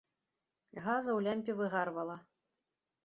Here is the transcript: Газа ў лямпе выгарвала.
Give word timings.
Газа 0.85 1.11
ў 1.17 1.19
лямпе 1.27 1.53
выгарвала. 1.63 2.17